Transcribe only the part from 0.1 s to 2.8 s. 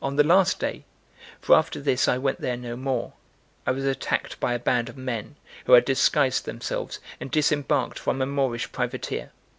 the last day (for after this I went there no